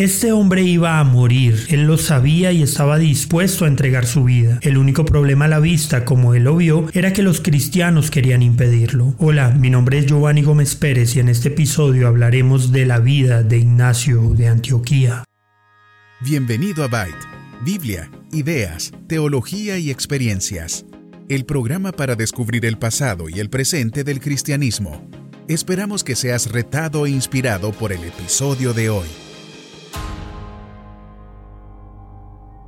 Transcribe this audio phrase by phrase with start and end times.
[0.00, 4.58] Este hombre iba a morir, él lo sabía y estaba dispuesto a entregar su vida.
[4.62, 8.42] El único problema a la vista, como él lo vio, era que los cristianos querían
[8.42, 9.14] impedirlo.
[9.18, 13.42] Hola, mi nombre es Giovanni Gómez Pérez y en este episodio hablaremos de la vida
[13.42, 15.24] de Ignacio de Antioquía.
[16.22, 17.26] Bienvenido a Byte,
[17.62, 20.86] Biblia, ideas, teología y experiencias.
[21.28, 25.06] El programa para descubrir el pasado y el presente del cristianismo.
[25.46, 29.29] Esperamos que seas retado e inspirado por el episodio de hoy.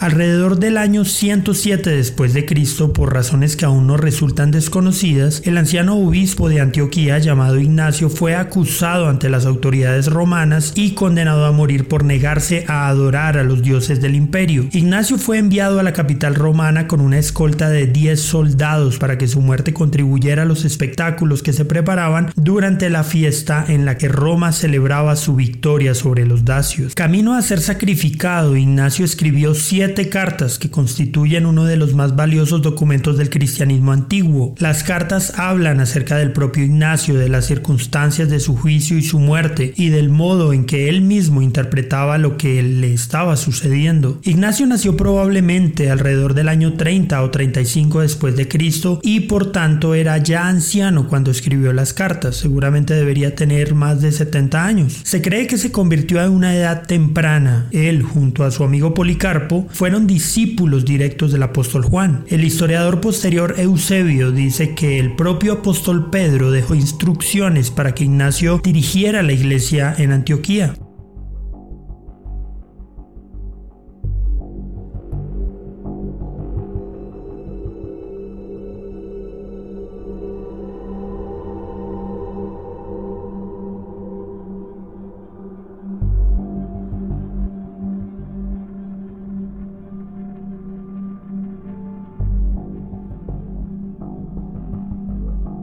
[0.00, 5.58] Alrededor del año 107 después de Cristo, por razones que aún no resultan desconocidas, el
[5.58, 11.52] anciano obispo de Antioquía llamado Ignacio fue acusado ante las autoridades romanas y condenado a
[11.52, 14.70] morir por negarse a adorar a los dioses del imperio.
[14.72, 19.28] Ignacio fue enviado a la capital romana con una escolta de 10 soldados para que
[19.28, 24.08] su muerte contribuyera a los espectáculos que se preparaban durante la fiesta en la que
[24.08, 26.94] Roma celebraba su victoria sobre los dacios.
[26.94, 32.62] Camino a ser sacrificado, Ignacio escribió siete cartas que constituyen uno de los más valiosos
[32.62, 34.54] documentos del cristianismo antiguo.
[34.58, 39.18] Las cartas hablan acerca del propio Ignacio, de las circunstancias de su juicio y su
[39.18, 44.20] muerte, y del modo en que él mismo interpretaba lo que le estaba sucediendo.
[44.22, 49.94] Ignacio nació probablemente alrededor del año 30 o 35 después de Cristo y por tanto
[49.94, 55.00] era ya anciano cuando escribió las cartas, seguramente debería tener más de 70 años.
[55.02, 57.68] Se cree que se convirtió a una edad temprana.
[57.72, 62.26] Él, junto a su amigo Policarpo, fueron discípulos directos del apóstol Juan.
[62.28, 68.60] El historiador posterior Eusebio dice que el propio apóstol Pedro dejó instrucciones para que Ignacio
[68.62, 70.74] dirigiera la iglesia en Antioquía.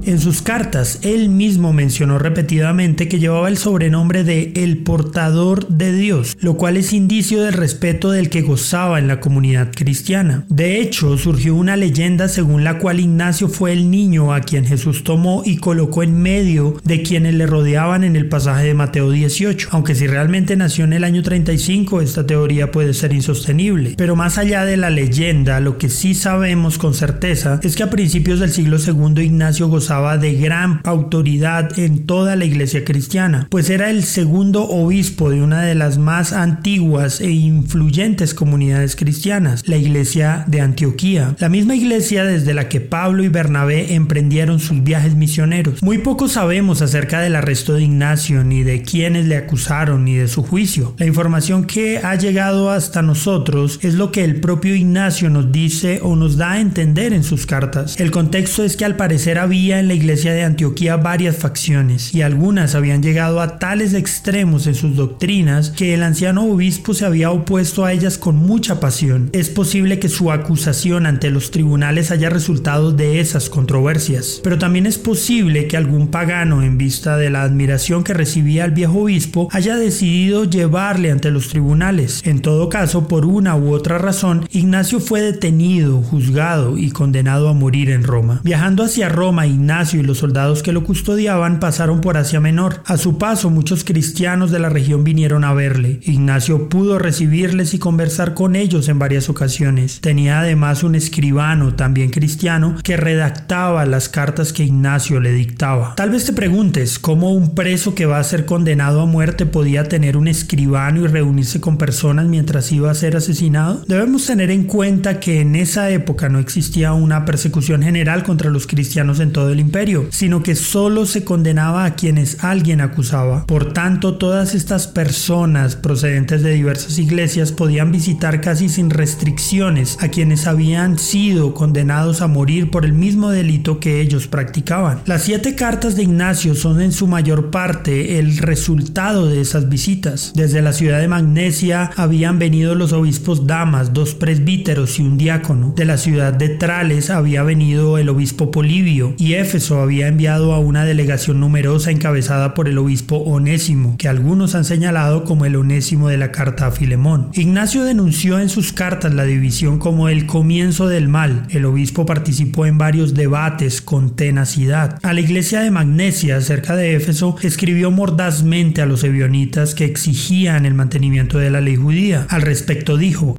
[0.07, 5.91] En sus cartas, él mismo mencionó repetidamente que llevaba el sobrenombre de el portador de
[5.91, 10.45] Dios, lo cual es indicio del respeto del que gozaba en la comunidad cristiana.
[10.47, 15.03] De hecho, surgió una leyenda según la cual Ignacio fue el niño a quien Jesús
[15.03, 19.67] tomó y colocó en medio de quienes le rodeaban en el pasaje de Mateo 18.
[19.71, 23.95] Aunque si realmente nació en el año 35, esta teoría puede ser insostenible.
[23.97, 27.89] Pero más allá de la leyenda, lo que sí sabemos con certeza es que a
[27.89, 33.69] principios del siglo II Ignacio gozaba de gran autoridad en toda la iglesia cristiana, pues
[33.71, 39.77] era el segundo obispo de una de las más antiguas e influyentes comunidades cristianas, la
[39.77, 45.15] iglesia de Antioquía, la misma iglesia desde la que Pablo y Bernabé emprendieron sus viajes
[45.15, 45.81] misioneros.
[45.81, 50.27] Muy poco sabemos acerca del arresto de Ignacio, ni de quienes le acusaron, ni de
[50.27, 50.93] su juicio.
[50.99, 55.99] La información que ha llegado hasta nosotros es lo que el propio Ignacio nos dice
[56.03, 57.99] o nos da a entender en sus cartas.
[57.99, 62.21] El contexto es que al parecer había en la iglesia de Antioquía varias facciones y
[62.21, 67.31] algunas habían llegado a tales extremos en sus doctrinas que el anciano obispo se había
[67.31, 69.29] opuesto a ellas con mucha pasión.
[69.33, 74.85] Es posible que su acusación ante los tribunales haya resultado de esas controversias, pero también
[74.85, 79.47] es posible que algún pagano, en vista de la admiración que recibía el viejo obispo,
[79.51, 82.21] haya decidido llevarle ante los tribunales.
[82.25, 87.53] En todo caso, por una u otra razón, Ignacio fue detenido, juzgado y condenado a
[87.53, 88.41] morir en Roma.
[88.43, 92.81] Viajando hacia Roma, Ignacio y los soldados que lo custodiaban pasaron por Asia Menor.
[92.85, 95.99] A su paso, muchos cristianos de la región vinieron a verle.
[96.03, 99.99] Ignacio pudo recibirles y conversar con ellos en varias ocasiones.
[99.99, 105.95] Tenía además un escribano, también cristiano, que redactaba las cartas que Ignacio le dictaba.
[105.95, 109.89] Tal vez te preguntes cómo un preso que va a ser condenado a muerte podía
[109.89, 113.83] tener un escribano y reunirse con personas mientras iba a ser asesinado.
[113.85, 118.65] Debemos tener en cuenta que en esa época no existía una persecución general contra los
[118.65, 123.45] cristianos en todo el imperio, sino que solo se condenaba a quienes alguien acusaba.
[123.45, 130.09] Por tanto, todas estas personas procedentes de diversas iglesias podían visitar casi sin restricciones a
[130.09, 135.01] quienes habían sido condenados a morir por el mismo delito que ellos practicaban.
[135.05, 140.31] Las siete cartas de Ignacio son en su mayor parte el resultado de esas visitas.
[140.35, 145.73] Desde la ciudad de Magnesia habían venido los obispos Damas, dos presbíteros y un diácono.
[145.75, 150.59] De la ciudad de Trales había venido el obispo Polibio y Éfeso había enviado a
[150.59, 156.09] una delegación numerosa encabezada por el obispo Onésimo, que algunos han señalado como el Onésimo
[156.09, 157.29] de la carta a Filemón.
[157.31, 161.45] Ignacio denunció en sus cartas la división como el comienzo del mal.
[161.49, 164.99] El obispo participó en varios debates con tenacidad.
[165.01, 170.65] A la iglesia de Magnesia, cerca de Éfeso, escribió mordazmente a los ebionitas que exigían
[170.65, 172.27] el mantenimiento de la ley judía.
[172.27, 173.37] Al respecto dijo,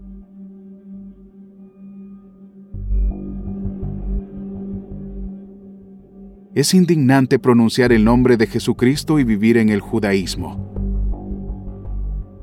[6.58, 10.77] Es indignante pronunciar el nombre de Jesucristo y vivir en el judaísmo.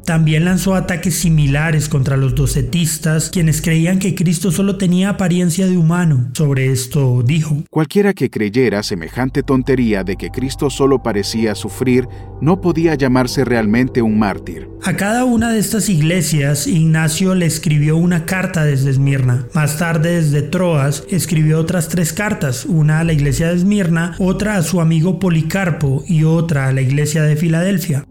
[0.06, 5.78] También lanzó ataques similares contra los docetistas, quienes creían que Cristo solo tenía apariencia de
[5.78, 6.30] humano.
[6.34, 12.08] Sobre esto dijo, Cualquiera que creyera semejante tontería de que Cristo solo parecía sufrir,
[12.40, 14.70] no podía llamarse realmente un mártir.
[14.84, 19.48] A cada una de estas iglesias, Ignacio le escribió una carta desde Esmirna.
[19.56, 24.58] Más tarde, desde Troas, escribió otras tres cartas, una a la iglesia de Esmirna, otra
[24.58, 28.06] a su amigo Policarpo y otra a la iglesia de Filadelfia.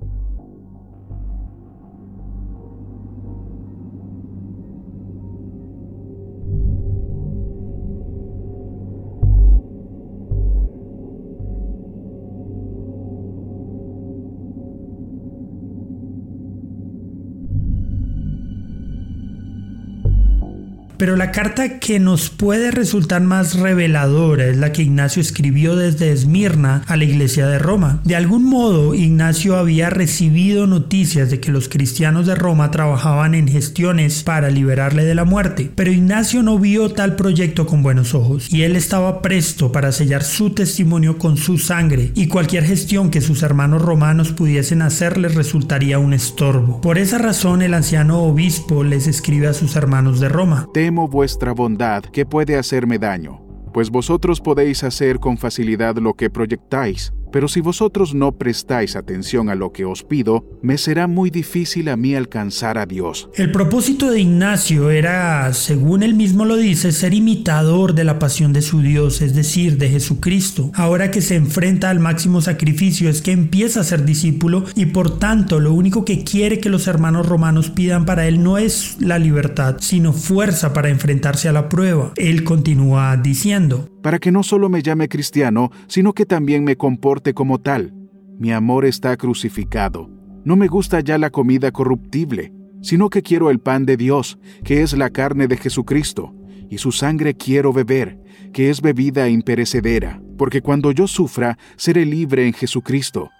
[20.96, 26.12] Pero la carta que nos puede resultar más reveladora es la que Ignacio escribió desde
[26.12, 28.00] Esmirna a la iglesia de Roma.
[28.04, 33.48] De algún modo, Ignacio había recibido noticias de que los cristianos de Roma trabajaban en
[33.48, 38.52] gestiones para liberarle de la muerte, pero Ignacio no vio tal proyecto con buenos ojos
[38.52, 43.20] y él estaba presto para sellar su testimonio con su sangre y cualquier gestión que
[43.20, 46.80] sus hermanos romanos pudiesen hacer les resultaría un estorbo.
[46.80, 51.52] Por esa razón el anciano obispo les escribe a sus hermanos de Roma temo vuestra
[51.52, 53.40] bondad que puede hacerme daño,
[53.72, 59.48] pues vosotros podéis hacer con facilidad lo que proyectáis, pero si vosotros no prestáis atención
[59.48, 63.28] a lo que os pido, me será muy difícil a mí alcanzar a Dios.
[63.34, 68.52] El propósito de Ignacio era, según él mismo lo dice, ser imitador de la pasión
[68.52, 70.70] de su Dios, es decir, de Jesucristo.
[70.74, 75.18] Ahora que se enfrenta al máximo sacrificio es que empieza a ser discípulo y por
[75.18, 79.18] tanto lo único que quiere que los hermanos romanos pidan para él no es la
[79.18, 82.12] libertad, sino fuerza para enfrentarse a la prueba.
[82.14, 87.32] Él continúa diciendo, para que no solo me llame cristiano, sino que también me comporte
[87.32, 87.94] como tal.
[88.38, 90.10] Mi amor está crucificado.
[90.44, 92.52] No me gusta ya la comida corruptible,
[92.82, 96.34] sino que quiero el pan de Dios, que es la carne de Jesucristo,
[96.68, 98.20] y su sangre quiero beber,
[98.52, 103.30] que es bebida imperecedera, porque cuando yo sufra, seré libre en Jesucristo,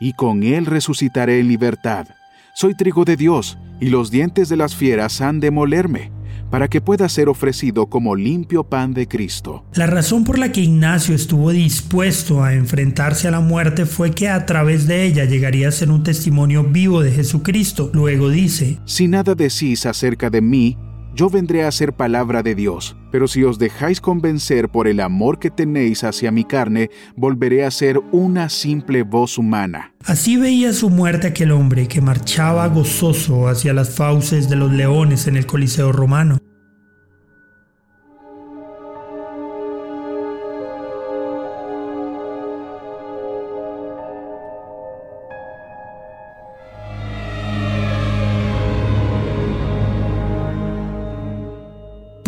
[0.00, 2.08] y con Él resucitaré en libertad.
[2.54, 6.12] Soy trigo de Dios, y los dientes de las fieras han de molerme
[6.50, 9.64] para que pueda ser ofrecido como limpio pan de Cristo.
[9.74, 14.28] La razón por la que Ignacio estuvo dispuesto a enfrentarse a la muerte fue que
[14.28, 17.90] a través de ella llegaría a ser un testimonio vivo de Jesucristo.
[17.92, 20.76] Luego dice, Si nada decís acerca de mí,
[21.14, 25.38] yo vendré a ser palabra de Dios, pero si os dejáis convencer por el amor
[25.38, 29.94] que tenéis hacia mi carne, volveré a ser una simple voz humana.
[30.04, 35.26] Así veía su muerte aquel hombre que marchaba gozoso hacia las fauces de los leones
[35.26, 36.38] en el Coliseo romano.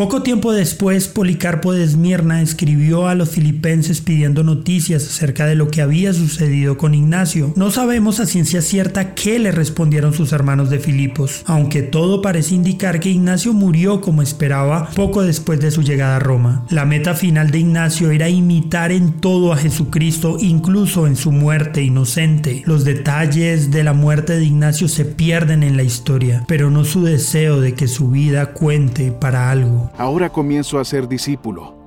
[0.03, 5.69] Poco tiempo después, Policarpo de Esmirna escribió a los filipenses pidiendo noticias acerca de lo
[5.69, 7.53] que había sucedido con Ignacio.
[7.55, 12.56] No sabemos a ciencia cierta qué le respondieron sus hermanos de Filipos, aunque todo parece
[12.56, 16.67] indicar que Ignacio murió como esperaba poco después de su llegada a Roma.
[16.71, 21.81] La meta final de Ignacio era imitar en todo a Jesucristo, incluso en su muerte
[21.81, 22.65] inocente.
[22.67, 27.05] Los detalles de la muerte de Ignacio se pierden en la historia, pero no su
[27.05, 29.92] deseo de que su vida cuente para algo.
[29.99, 31.82] Ahora comienzo a ser discípulo.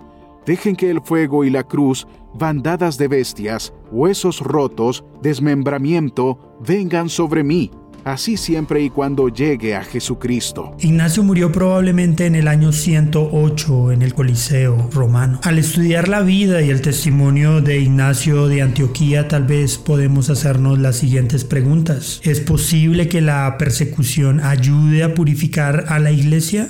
[0.45, 7.43] Dejen que el fuego y la cruz, bandadas de bestias, huesos rotos, desmembramiento, vengan sobre
[7.43, 7.71] mí,
[8.03, 10.75] así siempre y cuando llegue a Jesucristo.
[10.79, 15.39] Ignacio murió probablemente en el año 108 en el Coliseo romano.
[15.43, 20.77] Al estudiar la vida y el testimonio de Ignacio de Antioquía, tal vez podemos hacernos
[20.77, 22.21] las siguientes preguntas.
[22.24, 26.69] ¿Es posible que la persecución ayude a purificar a la iglesia?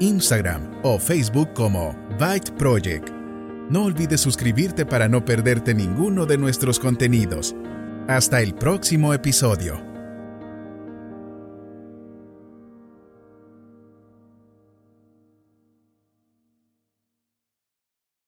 [0.00, 3.10] Instagram o Facebook como Byte Project.
[3.70, 7.54] No olvides suscribirte para no perderte ninguno de nuestros contenidos.
[8.08, 9.93] Hasta el próximo episodio.